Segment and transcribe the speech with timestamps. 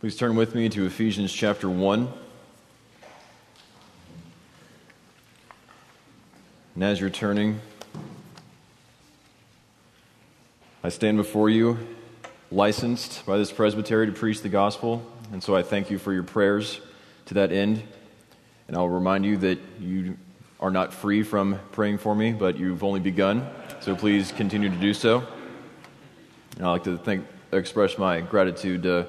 [0.00, 2.10] Please turn with me to Ephesians chapter 1.
[6.74, 7.60] And as you're turning,
[10.82, 11.78] I stand before you,
[12.50, 16.22] licensed by this presbytery to preach the gospel, and so I thank you for your
[16.22, 16.80] prayers
[17.26, 17.82] to that end.
[18.68, 20.16] And I'll remind you that you
[20.60, 23.46] are not free from praying for me, but you've only begun,
[23.80, 25.28] so please continue to do so.
[26.56, 29.06] And I'd like to thank, express my gratitude to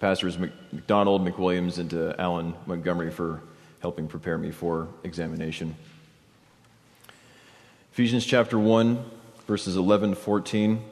[0.00, 3.40] Pastors McDonald, McWilliams, and to Alan Montgomery for
[3.80, 5.74] helping prepare me for examination.
[7.92, 9.02] Ephesians chapter 1,
[9.46, 10.84] verses 11 to 14.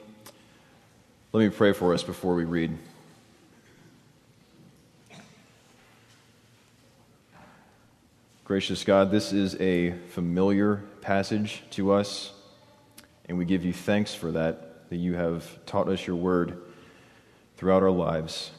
[1.33, 2.79] Let me pray for us before we read.
[8.45, 12.33] Gracious God, this is a familiar passage to us,
[13.27, 16.57] and we give you thanks for that, that you have taught us your word
[17.57, 18.51] throughout our lives.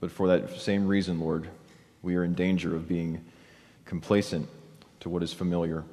[0.00, 1.48] But for that same reason, Lord,
[2.02, 3.24] we are in danger of being
[3.84, 4.48] complacent
[5.00, 5.84] to what is familiar.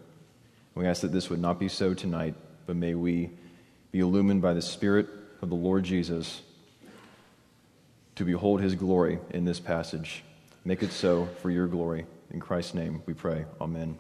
[0.76, 3.32] We ask that this would not be so tonight, but may we
[3.92, 5.08] be illumined by the Spirit
[5.42, 6.42] of the Lord Jesus
[8.16, 10.24] to behold his glory in this passage.
[10.66, 12.06] Make it so for your glory.
[12.32, 13.46] In Christ's name we pray.
[13.60, 13.98] Amen.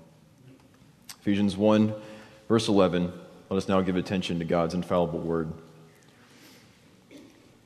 [1.21, 1.93] Ephesians 1,
[2.47, 3.11] verse 11.
[3.49, 5.51] Let us now give attention to God's infallible word.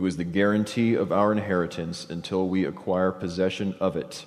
[0.00, 4.24] who is the guarantee of our inheritance until we acquire possession of it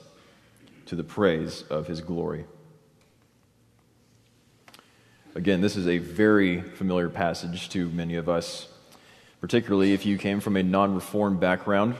[0.85, 2.45] to the praise of his glory.
[5.33, 8.67] Again, this is a very familiar passage to many of us,
[9.41, 11.95] particularly if you came from a non reformed background.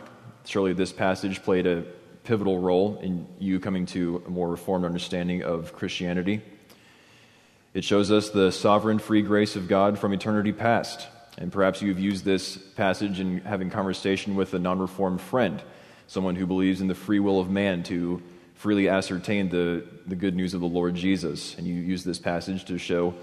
[0.45, 1.84] Surely this passage played a
[2.25, 6.44] pivotal role in you coming to a more reformed understanding of Christianity.
[7.73, 11.07] It shows us the sovereign free grace of God from eternity past
[11.38, 15.61] and perhaps you've used this passage in having conversation with a non reformed friend,
[16.07, 18.21] someone who believes in the free will of man to
[18.55, 21.55] freely ascertain the, the good news of the Lord Jesus.
[21.57, 23.13] And you use this passage to show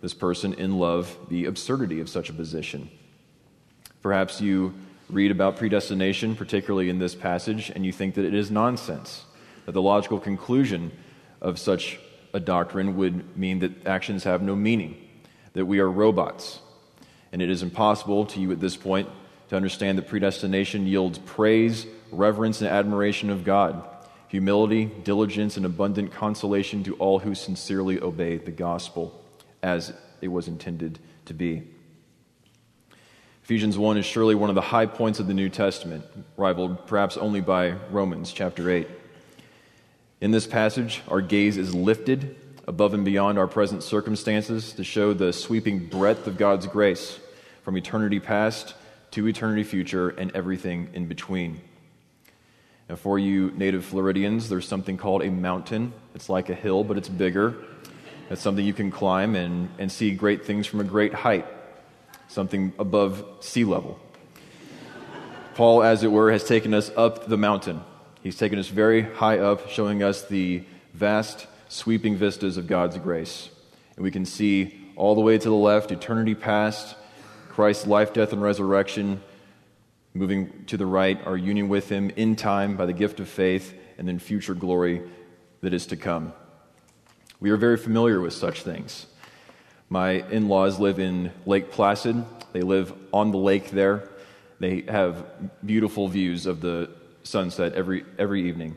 [0.00, 2.90] this person in love the absurdity of such a position.
[4.02, 4.74] Perhaps you
[5.10, 9.24] read about predestination, particularly in this passage, and you think that it is nonsense,
[9.66, 10.90] that the logical conclusion
[11.40, 11.98] of such
[12.32, 14.96] a doctrine would mean that actions have no meaning,
[15.52, 16.60] that we are robots,
[17.32, 19.08] and it is impossible to you at this point
[19.48, 23.82] to understand that predestination yields praise, reverence, and admiration of God,
[24.28, 29.20] humility, diligence, and abundant consolation to all who sincerely obey the gospel
[29.62, 31.62] as it was intended to be.
[33.42, 36.04] Ephesians 1 is surely one of the high points of the New Testament,
[36.36, 38.86] rivaled perhaps only by Romans chapter 8.
[40.20, 42.36] In this passage, our gaze is lifted
[42.70, 47.18] above and beyond our present circumstances to show the sweeping breadth of God's grace
[47.64, 48.74] from eternity past
[49.10, 51.60] to eternity future and everything in between.
[52.88, 55.92] Now, for you native Floridians, there's something called a mountain.
[56.14, 57.56] It's like a hill, but it's bigger.
[58.30, 61.48] It's something you can climb and, and see great things from a great height,
[62.28, 63.98] something above sea level.
[65.56, 67.80] Paul, as it were, has taken us up the mountain.
[68.22, 70.62] He's taken us very high up, showing us the
[70.94, 73.48] vast sweeping vistas of God's grace.
[73.94, 76.96] And we can see all the way to the left, eternity past,
[77.48, 79.22] Christ's life, death, and resurrection.
[80.12, 83.72] Moving to the right, our union with Him in time by the gift of faith,
[83.96, 85.02] and then future glory
[85.60, 86.32] that is to come.
[87.38, 89.06] We are very familiar with such things.
[89.88, 92.24] My in laws live in Lake Placid.
[92.52, 94.08] They live on the lake there.
[94.58, 95.24] They have
[95.64, 96.90] beautiful views of the
[97.22, 98.76] sunset every, every evening.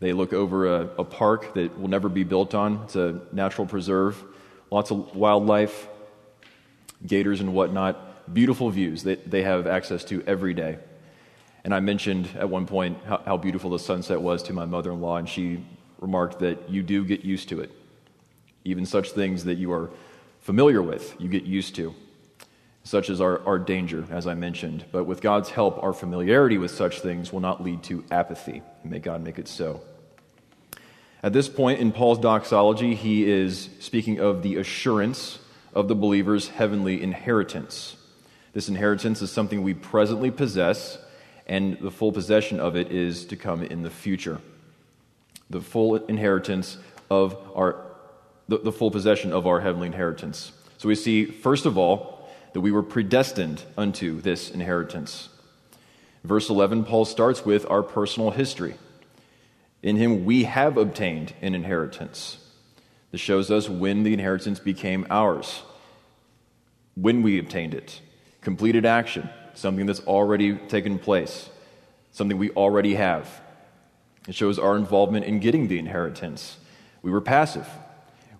[0.00, 2.82] They look over a, a park that will never be built on.
[2.84, 4.22] It's a natural preserve,
[4.70, 5.88] lots of wildlife,
[7.06, 8.32] gators and whatnot.
[8.32, 10.78] Beautiful views that they have access to every day.
[11.64, 14.92] And I mentioned at one point how, how beautiful the sunset was to my mother
[14.92, 15.64] in law, and she
[15.98, 17.70] remarked that you do get used to it.
[18.64, 19.90] Even such things that you are
[20.40, 21.94] familiar with, you get used to.
[22.88, 24.86] Such as our, our danger, as I mentioned.
[24.92, 28.62] But with God's help, our familiarity with such things will not lead to apathy.
[28.82, 29.82] May God make it so.
[31.22, 35.38] At this point in Paul's doxology, he is speaking of the assurance
[35.74, 37.96] of the believer's heavenly inheritance.
[38.54, 40.96] This inheritance is something we presently possess,
[41.46, 44.40] and the full possession of it is to come in the future.
[45.50, 46.78] the full inheritance
[47.10, 47.84] of our,
[48.48, 50.52] the, the full possession of our heavenly inheritance.
[50.78, 52.17] So we see, first of all,
[52.58, 55.28] that we were predestined unto this inheritance.
[56.24, 58.74] Verse 11, Paul starts with our personal history.
[59.80, 62.38] In him we have obtained an inheritance.
[63.12, 65.62] This shows us when the inheritance became ours,
[66.96, 68.00] when we obtained it.
[68.40, 71.48] Completed action, something that's already taken place,
[72.10, 73.40] something we already have.
[74.26, 76.56] It shows our involvement in getting the inheritance.
[77.02, 77.68] We were passive,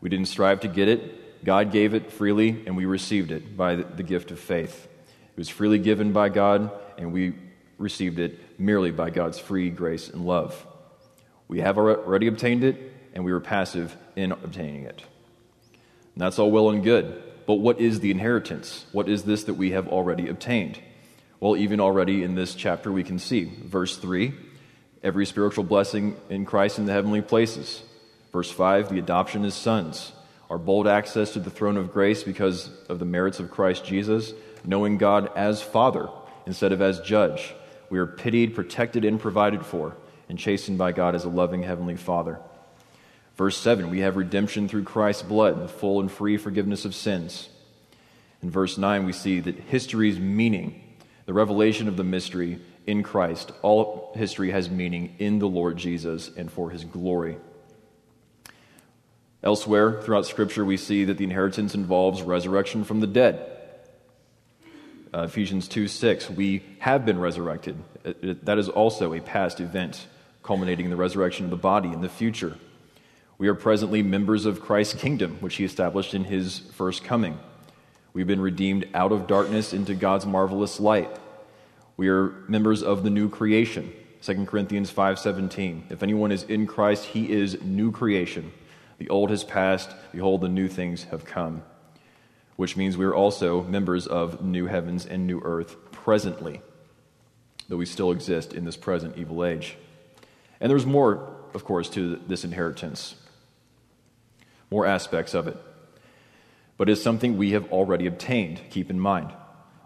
[0.00, 1.27] we didn't strive to get it.
[1.44, 4.87] God gave it freely, and we received it by the gift of faith.
[4.87, 7.35] It was freely given by God, and we
[7.79, 10.67] received it merely by God's free grace and love.
[11.46, 15.02] We have already obtained it, and we were passive in obtaining it.
[16.14, 17.23] And that's all well and good.
[17.46, 18.85] But what is the inheritance?
[18.93, 20.79] What is this that we have already obtained?
[21.40, 23.44] Well, even already in this chapter, we can see.
[23.44, 24.35] Verse 3
[25.02, 27.82] every spiritual blessing in Christ in the heavenly places.
[28.32, 30.12] Verse 5 the adoption as sons,
[30.50, 34.32] our bold access to the throne of grace because of the merits of Christ Jesus,
[34.64, 36.08] knowing God as Father
[36.46, 37.54] instead of as Judge.
[37.90, 39.96] We are pitied, protected, and provided for,
[40.28, 42.38] and chastened by God as a loving Heavenly Father.
[43.36, 47.48] Verse 7 we have redemption through Christ's blood, the full and free forgiveness of sins.
[48.42, 50.96] In verse 9, we see that history's meaning,
[51.26, 56.30] the revelation of the mystery in Christ, all history has meaning in the Lord Jesus
[56.36, 57.36] and for his glory.
[59.43, 63.52] Elsewhere throughout Scripture, we see that the inheritance involves resurrection from the dead.
[65.14, 67.76] Uh, Ephesians 2 6, we have been resurrected.
[68.05, 70.06] It, it, that is also a past event,
[70.43, 72.56] culminating in the resurrection of the body in the future.
[73.38, 77.38] We are presently members of Christ's kingdom, which he established in his first coming.
[78.12, 81.17] We've been redeemed out of darkness into God's marvelous light.
[81.96, 83.93] We are members of the new creation.
[84.23, 85.85] 2 Corinthians 5:17.
[85.90, 88.50] If anyone is in Christ, he is new creation.
[88.98, 91.62] The old has passed, behold the new things have come.
[92.56, 96.60] Which means we are also members of new heavens and new earth presently,
[97.68, 99.76] though we still exist in this present evil age.
[100.60, 103.14] And there's more, of course, to this inheritance.
[104.70, 105.56] More aspects of it
[106.78, 108.62] but is something we have already obtained.
[108.70, 109.32] Keep in mind.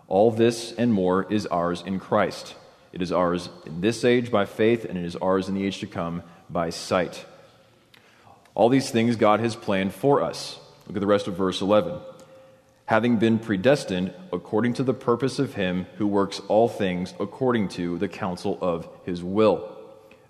[0.06, 2.54] All this and more is ours in Christ.
[2.92, 5.78] It is ours in this age by faith, and it is ours in the age
[5.78, 7.24] to come by sight.
[8.54, 10.58] All these things God has planned for us.
[10.86, 11.98] Look at the rest of verse 11.
[12.86, 17.96] Having been predestined according to the purpose of Him who works all things according to
[17.98, 19.76] the counsel of His will.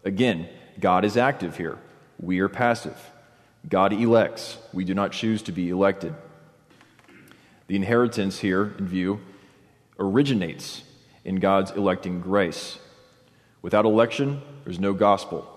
[0.05, 0.49] Again,
[0.79, 1.79] God is active here.
[2.21, 2.97] We are passive.
[3.69, 4.59] God elects.
[4.73, 6.15] We do not choose to be elected.
[7.67, 9.21] The inheritance here in view
[9.99, 10.83] originates
[11.25, 12.79] in God's electing grace.
[13.63, 15.49] Without election, there's no gospel.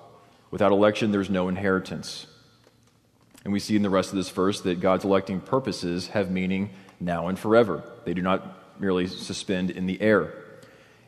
[0.52, 2.28] Without election, there's no inheritance.
[3.46, 6.72] And we see in the rest of this verse that God's electing purposes have meaning
[7.00, 7.84] now and forever.
[8.04, 10.34] They do not merely suspend in the air.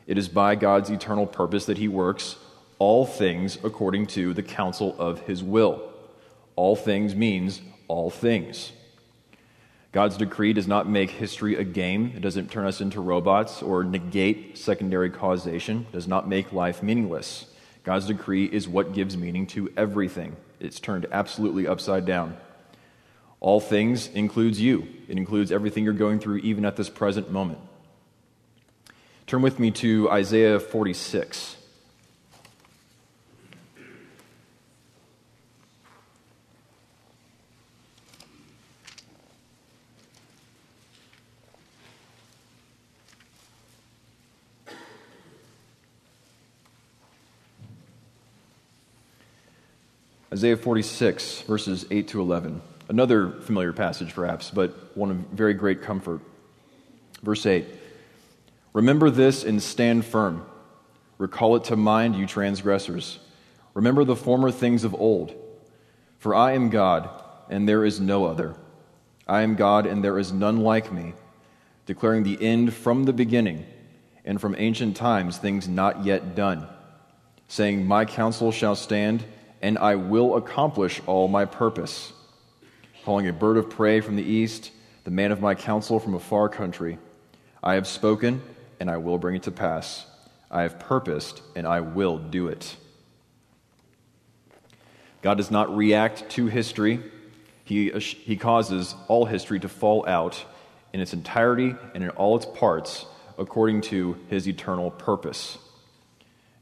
[0.06, 2.36] It is by God's eternal purpose that He works
[2.78, 5.92] all things according to the counsel of His will.
[6.54, 8.72] All things means all things.
[9.90, 12.12] God's decree does not make history a game.
[12.14, 16.84] It doesn't turn us into robots or negate secondary causation, it does not make life
[16.84, 17.46] meaningless.
[17.82, 20.36] God's decree is what gives meaning to everything.
[20.60, 22.36] It's turned absolutely upside down.
[23.40, 24.88] All things includes you.
[25.08, 27.60] It includes everything you're going through even at this present moment.
[29.26, 31.57] Turn with me to Isaiah 46.
[50.30, 52.60] Isaiah 46, verses 8 to 11.
[52.90, 56.20] Another familiar passage, perhaps, but one of very great comfort.
[57.22, 57.64] Verse 8
[58.74, 60.44] Remember this and stand firm.
[61.16, 63.18] Recall it to mind, you transgressors.
[63.72, 65.34] Remember the former things of old.
[66.18, 67.08] For I am God,
[67.48, 68.54] and there is no other.
[69.26, 71.14] I am God, and there is none like me,
[71.86, 73.64] declaring the end from the beginning,
[74.26, 76.66] and from ancient times things not yet done,
[77.46, 79.24] saying, My counsel shall stand
[79.62, 82.12] and I will accomplish all my purpose.
[83.04, 84.70] Calling a bird of prey from the east,
[85.04, 86.98] the man of my counsel from a far country.
[87.62, 88.42] I have spoken,
[88.78, 90.06] and I will bring it to pass.
[90.50, 92.76] I have purposed, and I will do it.
[95.22, 97.00] God does not react to history,
[97.64, 100.44] He, he causes all history to fall out
[100.92, 103.04] in its entirety and in all its parts
[103.36, 105.58] according to His eternal purpose.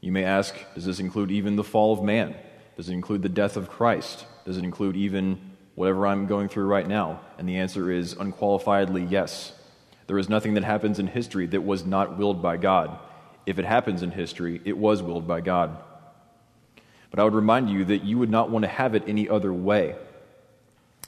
[0.01, 2.35] You may ask, does this include even the fall of man?
[2.77, 4.25] Does it include the death of Christ?
[4.45, 5.39] Does it include even
[5.73, 7.21] whatever I'm going through right now?
[7.39, 9.51] And the answer is unqualifiedly yes.
[10.05, 12.99] There is nothing that happens in history that was not willed by God.
[13.47, 15.75] If it happens in history, it was willed by God.
[17.09, 19.51] But I would remind you that you would not want to have it any other
[19.51, 19.95] way.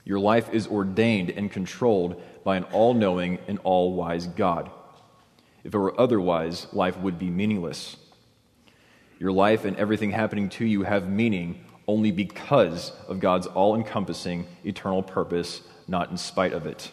[0.05, 4.71] Your life is ordained and controlled by an all knowing and all wise God.
[5.63, 7.95] If it were otherwise, life would be meaningless.
[9.19, 14.47] Your life and everything happening to you have meaning only because of God's all encompassing
[14.63, 16.91] eternal purpose, not in spite of it.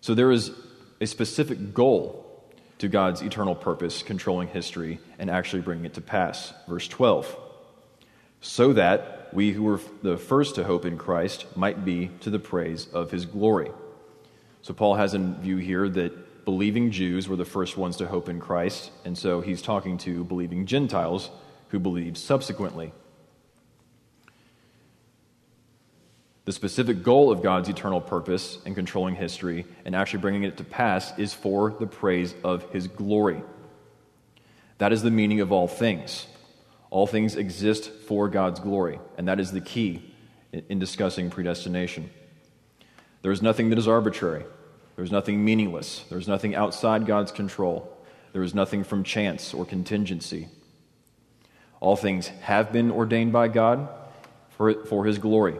[0.00, 0.50] So there is
[1.00, 2.26] a specific goal
[2.78, 6.52] to God's eternal purpose controlling history and actually bringing it to pass.
[6.66, 7.36] Verse 12.
[8.40, 12.38] So that we who were the first to hope in Christ might be to the
[12.38, 13.70] praise of his glory.
[14.62, 16.12] So Paul has in view here that
[16.44, 20.24] believing Jews were the first ones to hope in Christ, and so he's talking to
[20.24, 21.30] believing Gentiles
[21.68, 22.92] who believed subsequently.
[26.46, 30.64] The specific goal of God's eternal purpose in controlling history and actually bringing it to
[30.64, 33.42] pass is for the praise of his glory.
[34.78, 36.26] That is the meaning of all things.
[36.90, 40.12] All things exist for God's glory, and that is the key
[40.52, 42.10] in discussing predestination.
[43.22, 44.44] There is nothing that is arbitrary.
[45.00, 46.04] There is nothing meaningless.
[46.10, 47.90] There is nothing outside God's control.
[48.34, 50.48] There is nothing from chance or contingency.
[51.80, 53.88] All things have been ordained by God
[54.50, 55.56] for, for His glory.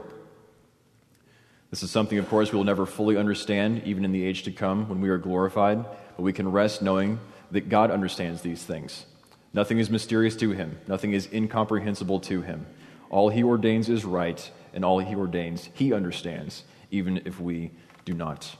[1.71, 4.53] This is something, of course, we will never fully understand, even in the age to
[4.53, 7.19] come when we are glorified, but we can rest knowing
[7.51, 9.07] that God understands these things.
[9.55, 12.67] Nothing is mysterious to him, nothing is incomprehensible to him.
[13.09, 17.71] All he ordains is right, and all he ordains he understands, even if we
[18.05, 18.55] do not.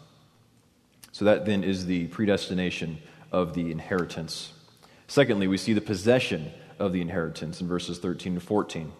[1.13, 2.99] So that then is the predestination
[3.33, 4.53] of the inheritance.
[5.07, 8.93] Secondly, we see the possession of the inheritance in verses 13 to 14.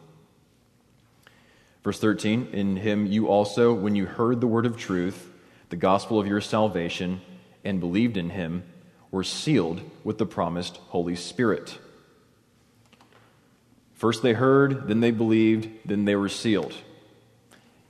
[1.83, 5.31] Verse 13 In him you also, when you heard the word of truth,
[5.71, 7.21] the gospel of your salvation,
[7.65, 8.65] and believed in him,
[9.11, 11.79] were sealed with the promised Holy Spirit.
[13.95, 16.75] First they heard, then they believed, then they were sealed.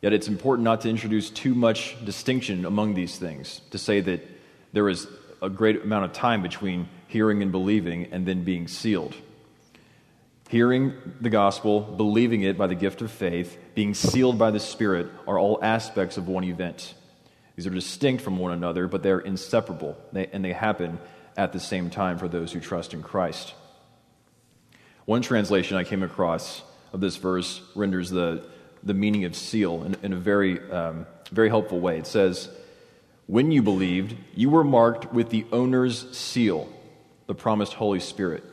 [0.02, 4.26] Yet it's important not to introduce too much distinction among these things, to say that
[4.72, 5.06] there is
[5.42, 9.14] a great amount of time between hearing and believing and then being sealed.
[10.48, 15.08] Hearing the gospel, believing it by the gift of faith, being sealed by the Spirit
[15.26, 16.94] are all aspects of one event.
[17.56, 20.98] These are distinct from one another, but they're inseparable, and they happen
[21.36, 23.54] at the same time for those who trust in Christ.
[25.04, 28.44] One translation I came across of this verse renders the,
[28.82, 31.98] the meaning of seal in, in a very, um, very helpful way.
[31.98, 32.48] It says,
[33.26, 36.72] When you believed, you were marked with the owner's seal,
[37.26, 38.44] the promised Holy Spirit.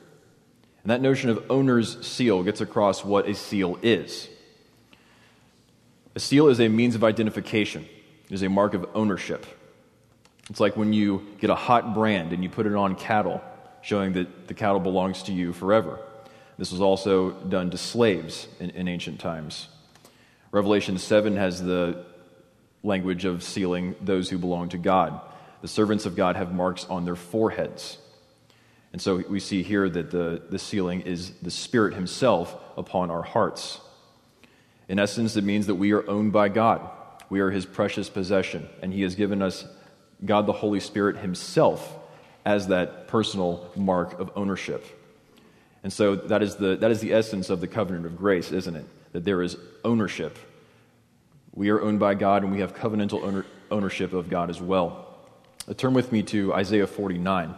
[0.84, 4.30] And that notion of owner's seal gets across what a seal is.
[6.16, 7.88] A seal is a means of identification,
[8.30, 9.46] it is a mark of ownership.
[10.50, 13.42] It's like when you get a hot brand and you put it on cattle,
[13.82, 16.00] showing that the cattle belongs to you forever.
[16.58, 19.68] This was also done to slaves in, in ancient times.
[20.58, 22.04] Revelation 7 has the
[22.82, 25.22] language of sealing those who belong to God.
[25.62, 28.00] The servants of God have marks on their foreheads.
[28.92, 33.22] And so we see here that the, the sealing is the Spirit Himself upon our
[33.22, 33.80] hearts.
[34.90, 36.90] In essence, it means that we are owned by God.
[37.30, 39.64] We are His precious possession, and He has given us
[40.26, 41.96] God the Holy Spirit Himself
[42.46, 44.84] as that personal mark of ownership.
[45.84, 48.76] And so that is the, that is the essence of the covenant of grace, isn't
[48.76, 48.86] it?
[49.18, 50.38] That there is ownership.
[51.56, 55.18] We are owned by God, and we have covenantal owner, ownership of God as well.
[55.68, 57.56] Uh, turn with me to Isaiah 49.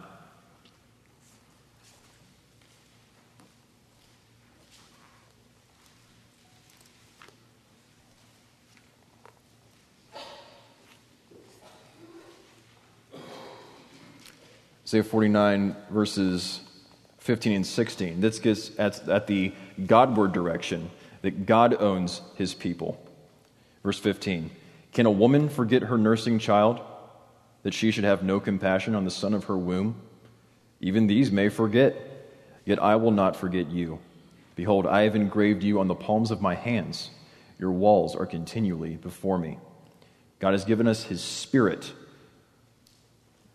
[14.86, 16.62] Isaiah 49, verses
[17.18, 18.22] 15 and 16.
[18.22, 19.51] This gets at, at the
[19.86, 20.89] Godward direction
[21.22, 23.02] that God owns his people.
[23.84, 24.52] Verse 15
[24.94, 26.80] Can a woman forget her nursing child,
[27.64, 29.96] that she should have no compassion on the son of her womb?
[30.82, 31.96] Even these may forget,
[32.66, 34.00] yet I will not forget you.
[34.56, 37.10] Behold, I have engraved you on the palms of my hands.
[37.60, 39.58] Your walls are continually before me.
[40.40, 41.92] God has given us his spirit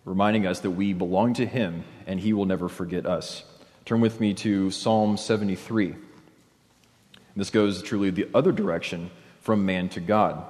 [0.04, 3.44] reminding us that we belong to Him and He will never forget us.
[3.84, 5.94] Turn with me to Psalm 73.
[7.36, 9.10] This goes truly the other direction
[9.40, 10.44] from man to God.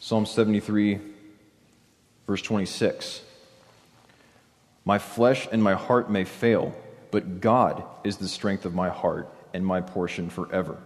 [0.00, 1.00] Psalm 73,
[2.26, 3.22] verse 26.
[4.86, 6.74] My flesh and my heart may fail,
[7.10, 10.78] but God is the strength of my heart and my portion forever.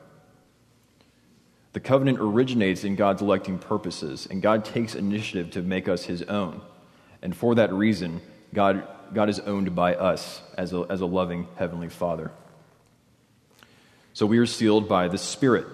[1.72, 6.22] The covenant originates in God's electing purposes, and God takes initiative to make us his
[6.24, 6.60] own.
[7.22, 8.20] And for that reason,
[8.52, 12.30] God, God is owned by us as a, as a loving Heavenly Father.
[14.12, 15.66] So we are sealed by the Spirit.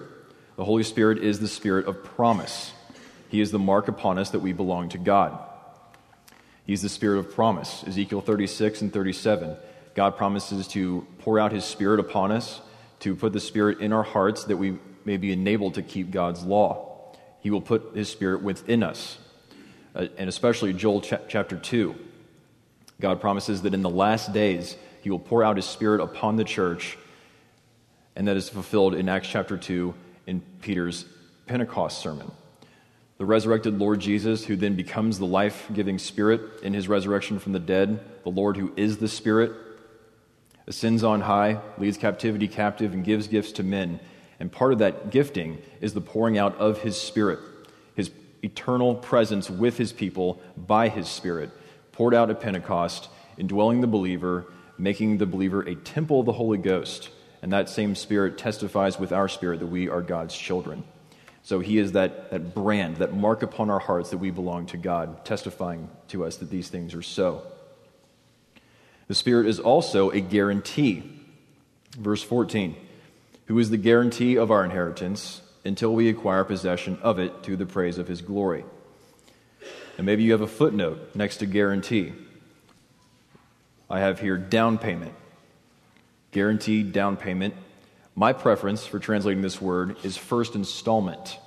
[0.55, 2.71] The Holy Spirit is the Spirit of promise.
[3.27, 5.37] He is the mark upon us that we belong to God.
[6.65, 7.83] He's the Spirit of promise.
[7.85, 9.57] Ezekiel 36 and 37.
[9.95, 12.61] God promises to pour out His Spirit upon us,
[13.01, 16.43] to put the Spirit in our hearts that we may be enabled to keep God's
[16.43, 17.15] law.
[17.41, 19.17] He will put His Spirit within us.
[19.95, 21.95] Uh, and especially Joel ch- chapter 2.
[23.01, 26.43] God promises that in the last days, He will pour out His Spirit upon the
[26.43, 26.97] church,
[28.15, 29.93] and that is fulfilled in Acts chapter 2
[30.27, 31.05] in Peter's
[31.47, 32.31] Pentecost sermon.
[33.17, 37.53] The resurrected Lord Jesus, who then becomes the life giving Spirit in His resurrection from
[37.53, 39.51] the dead, the Lord who is the Spirit,
[40.67, 43.99] ascends on high, leads captivity captive, and gives gifts to men.
[44.39, 47.39] And part of that gifting is the pouring out of His Spirit,
[47.95, 48.11] His
[48.43, 51.49] eternal presence with His people by His Spirit,
[51.91, 54.45] poured out at Pentecost, indwelling the believer,
[54.77, 57.09] making the believer a temple of the Holy Ghost.
[57.41, 60.83] And that same Spirit testifies with our spirit that we are God's children.
[61.43, 64.77] So He is that, that brand, that mark upon our hearts that we belong to
[64.77, 67.43] God, testifying to us that these things are so.
[69.07, 71.03] The Spirit is also a guarantee.
[71.97, 72.75] Verse 14
[73.49, 77.65] who is the guarantee of our inheritance until we acquire possession of it to the
[77.65, 78.63] praise of his glory.
[79.97, 82.13] And maybe you have a footnote next to guarantee.
[83.89, 85.13] I have here down payment.
[86.31, 87.55] Guaranteed down payment.
[88.13, 91.39] My preference for translating this word is first installment.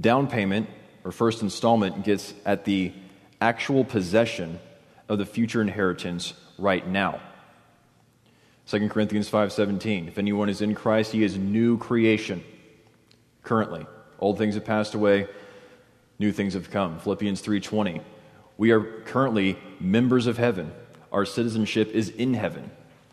[0.00, 0.70] Down payment,
[1.04, 2.94] or first installment, gets at the
[3.38, 4.60] actual possession
[5.10, 7.20] of the future inheritance right now.
[8.66, 12.42] 2 Corinthians 5:17 If anyone is in Christ he is new creation
[13.42, 13.86] currently.
[14.18, 15.28] Old things have passed away
[16.18, 16.98] new things have come.
[16.98, 18.00] Philippians 3:20
[18.58, 20.72] We are currently members of heaven.
[21.12, 22.70] Our citizenship is in heaven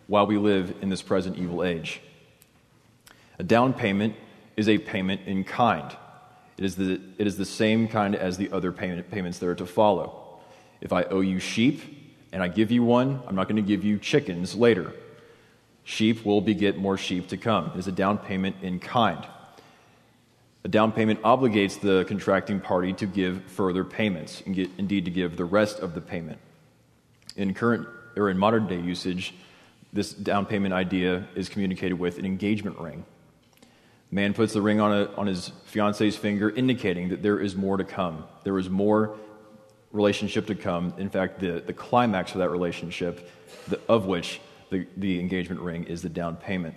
[0.07, 2.01] while we live in this present evil age.
[3.39, 4.15] A down payment
[4.57, 5.95] is a payment in kind.
[6.57, 9.55] It is the, it is the same kind as the other payment, payments that are
[9.55, 10.39] to follow.
[10.81, 11.81] If I owe you sheep
[12.31, 14.93] and I give you one, I'm not going to give you chickens later.
[15.83, 17.71] Sheep will beget more sheep to come.
[17.73, 19.25] It is a down payment in kind.
[20.63, 25.11] A down payment obligates the contracting party to give further payments, and get, indeed to
[25.11, 26.39] give the rest of the payment.
[27.35, 29.33] In current or in modern day usage,
[29.91, 33.05] this down payment idea is communicated with an engagement ring.
[34.09, 37.77] Man puts the ring on, a, on his fiance's finger, indicating that there is more
[37.77, 38.23] to come.
[38.43, 39.17] There is more
[39.91, 40.93] relationship to come.
[40.97, 43.29] In fact, the, the climax of that relationship,
[43.67, 44.39] the, of which
[44.73, 46.75] the, the engagement ring is the down payment.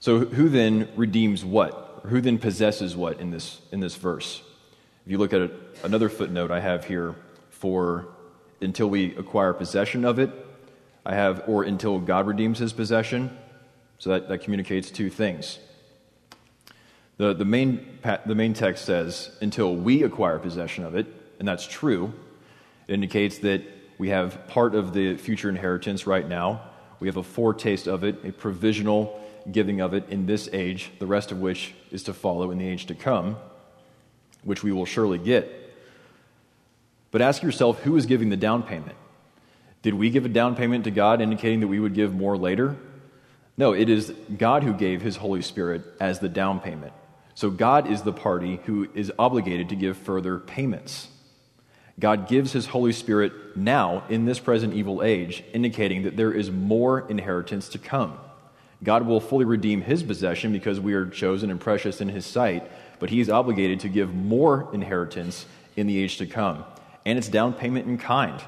[0.00, 1.92] So, who then redeems what?
[2.04, 4.42] who then possesses what in this, in this verse?
[5.04, 5.50] If you look at
[5.82, 7.14] another footnote I have here
[7.50, 8.08] for
[8.60, 10.30] until we acquire possession of it,
[11.04, 13.36] I have, or until God redeems his possession.
[13.98, 15.58] So that, that communicates two things.
[17.18, 21.06] The, the, main, the main text says, until we acquire possession of it,
[21.38, 22.12] and that's true.
[22.88, 23.62] It indicates that
[23.98, 26.62] we have part of the future inheritance right now.
[27.00, 31.06] We have a foretaste of it, a provisional giving of it in this age, the
[31.06, 33.36] rest of which is to follow in the age to come,
[34.44, 35.50] which we will surely get.
[37.10, 38.96] But ask yourself who is giving the down payment?
[39.82, 42.76] Did we give a down payment to God indicating that we would give more later?
[43.56, 46.92] No, it is God who gave his Holy Spirit as the down payment.
[47.34, 51.08] So God is the party who is obligated to give further payments.
[51.98, 56.50] God gives his Holy Spirit now in this present evil age, indicating that there is
[56.50, 58.18] more inheritance to come.
[58.82, 62.68] God will fully redeem his possession because we are chosen and precious in his sight,
[62.98, 66.64] but he is obligated to give more inheritance in the age to come.
[67.04, 68.42] And it's down payment in kind.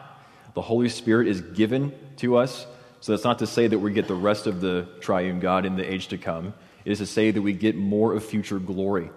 [0.54, 2.66] The Holy Spirit is given to us,
[3.00, 5.76] so that's not to say that we get the rest of the triune God in
[5.76, 6.54] the age to come.
[6.84, 9.10] It is to say that we get more of future glory,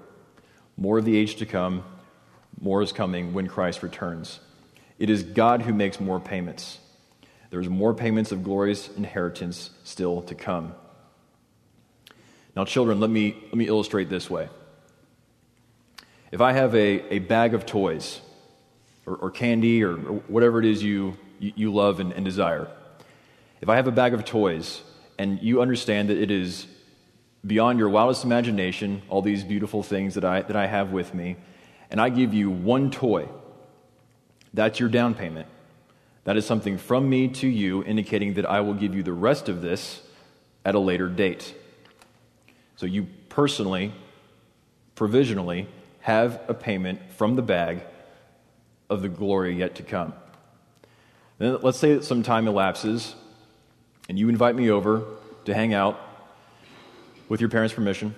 [0.76, 1.84] more of the age to come,
[2.60, 4.40] more is coming when Christ returns.
[5.00, 6.80] It is God who makes more payments.
[7.50, 10.74] There's more payments of glorious inheritance still to come.
[12.56, 14.50] Now, children, let me, let me illustrate this way.
[16.32, 18.20] If I have a, a bag of toys,
[19.06, 22.68] or, or candy, or, or, whatever it is you, you, love and, and desire,
[23.62, 24.82] if I have a bag of toys
[25.18, 26.68] and you understand that it is
[27.46, 31.38] beyond your wildest imagination, all these beautiful things that I, that I have with me,
[31.90, 33.28] and I give you one toy.
[34.54, 35.48] That's your down payment.
[36.24, 39.48] That is something from me to you, indicating that I will give you the rest
[39.48, 40.02] of this
[40.66, 41.56] at a later date.
[42.76, 43.94] So you personally,
[44.96, 45.68] provisionally,
[46.02, 47.82] have a payment from the bag
[48.90, 50.14] of the glory yet to come.
[51.38, 53.16] Then let's say that some time elapses
[54.10, 55.04] and you invite me over
[55.46, 56.00] to hang out
[57.30, 58.16] with your parents' permission.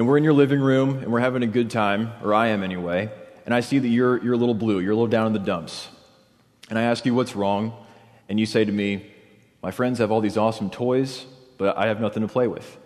[0.00, 2.62] And we're in your living room and we're having a good time, or I am
[2.62, 3.10] anyway,
[3.44, 5.38] and I see that you're, you're a little blue, you're a little down in the
[5.38, 5.90] dumps.
[6.70, 7.74] And I ask you what's wrong,
[8.26, 9.12] and you say to me,
[9.62, 11.26] My friends have all these awesome toys,
[11.58, 12.78] but I have nothing to play with.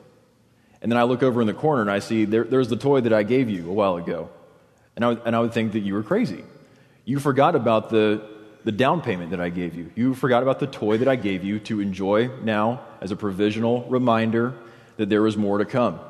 [0.83, 3.01] And then I look over in the corner and I see there, there's the toy
[3.03, 4.29] that I gave you a while ago.
[4.97, 6.43] And I, would, and I would think that you were crazy.
[7.05, 8.29] You forgot about the,
[8.65, 9.93] the down payment that I gave you.
[9.95, 13.85] You forgot about the toy that I gave you to enjoy now as a provisional
[13.85, 14.57] reminder
[14.97, 16.01] that there is more to come.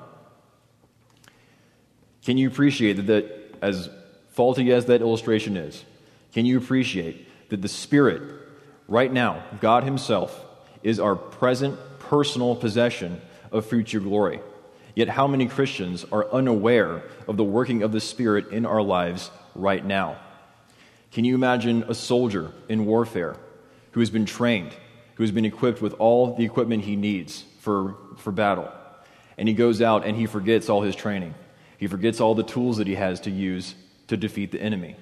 [2.24, 3.90] Can you appreciate that, that as
[4.30, 5.84] faulty as that illustration is,
[6.32, 8.22] can you appreciate that the Spirit,
[8.88, 10.44] right now, God Himself,
[10.82, 13.20] is our present personal possession
[13.52, 14.40] of future glory?
[14.94, 19.30] Yet, how many Christians are unaware of the working of the Spirit in our lives
[19.54, 20.16] right now?
[21.12, 23.36] Can you imagine a soldier in warfare
[23.92, 24.74] who has been trained,
[25.14, 28.72] who has been equipped with all the equipment he needs for, for battle?
[29.36, 31.34] And he goes out and he forgets all his training.
[31.84, 33.74] He forgets all the tools that he has to use
[34.06, 34.96] to defeat the enemy.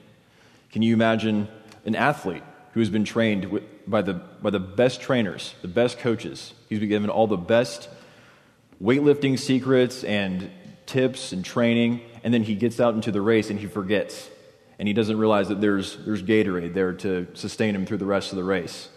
[0.72, 1.46] Can you imagine
[1.84, 2.42] an athlete
[2.72, 6.54] who has been trained with, by, the, by the best trainers, the best coaches?
[6.68, 7.88] He's been given all the best
[8.82, 10.50] weightlifting secrets and
[10.86, 14.28] tips and training, and then he gets out into the race and he forgets.
[14.76, 18.32] And he doesn't realize that there's, there's Gatorade there to sustain him through the rest
[18.32, 18.88] of the race.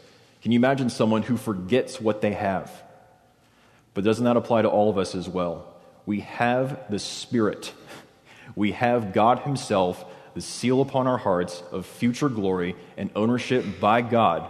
[0.41, 2.81] Can you imagine someone who forgets what they have?
[3.93, 5.74] But doesn't that apply to all of us as well?
[6.05, 7.73] We have the Spirit.
[8.55, 14.01] We have God Himself, the seal upon our hearts of future glory and ownership by
[14.01, 14.49] God.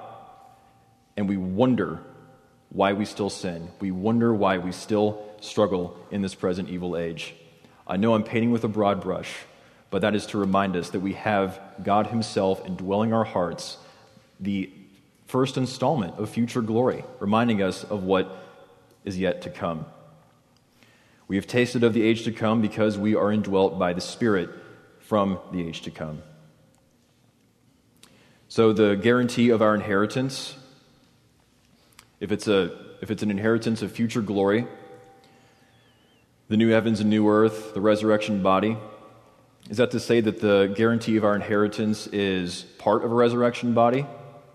[1.16, 2.00] And we wonder
[2.70, 3.70] why we still sin.
[3.80, 7.34] We wonder why we still struggle in this present evil age.
[7.88, 9.32] I know I'm painting with a broad brush,
[9.90, 13.78] but that is to remind us that we have God Himself indwelling our hearts,
[14.40, 14.70] the
[15.28, 18.36] first installment of future glory, reminding us of what
[19.06, 19.86] is yet to come.
[21.28, 24.50] We have tasted of the age to come because we are indwelt by the Spirit
[25.00, 26.22] from the age to come.
[28.48, 30.56] So, the guarantee of our inheritance
[32.20, 34.68] if it's, a, if it's an inheritance of future glory,
[36.48, 38.78] the new heavens and new earth, the resurrection body,
[39.70, 43.74] is that to say that the guarantee of our inheritance is part of a resurrection
[43.74, 44.06] body?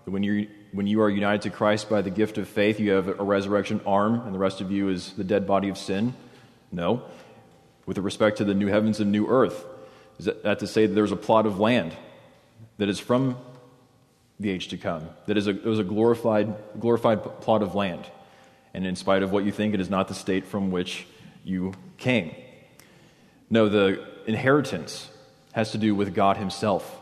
[0.05, 2.91] That when, you when you are united to Christ by the gift of faith, you
[2.91, 6.13] have a resurrection arm, and the rest of you is the dead body of sin?
[6.71, 7.03] No.
[7.85, 9.65] With respect to the new heavens and new earth,
[10.19, 11.95] is that to say that there's a plot of land
[12.77, 13.37] that is from
[14.39, 15.09] the age to come.
[15.27, 18.05] That is a, it was a glorified, glorified plot of land.
[18.73, 21.05] And in spite of what you think, it is not the state from which
[21.43, 22.33] you came.
[23.49, 25.09] No, the inheritance
[25.53, 26.99] has to do with God Himself.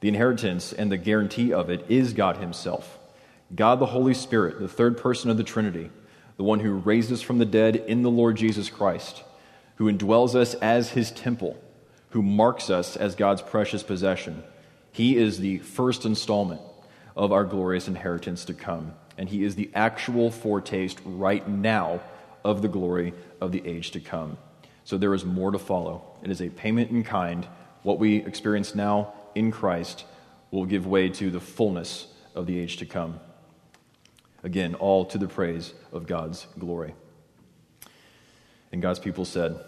[0.00, 2.98] The inheritance and the guarantee of it is God Himself.
[3.54, 5.90] God the Holy Spirit, the third person of the Trinity,
[6.36, 9.22] the one who raised us from the dead in the Lord Jesus Christ,
[9.76, 11.58] who indwells us as His temple,
[12.10, 14.42] who marks us as God's precious possession
[14.92, 16.60] he is the first installment
[17.16, 22.00] of our glorious inheritance to come, and He is the actual foretaste right now
[22.44, 24.36] of the glory of the age to come.
[24.84, 26.04] So there is more to follow.
[26.22, 27.46] It is a payment in kind.
[27.82, 30.04] What we experience now in Christ
[30.50, 33.18] will give way to the fullness of the age to come.
[34.42, 36.94] Again, all to the praise of God's glory.
[38.72, 39.58] And God's people said,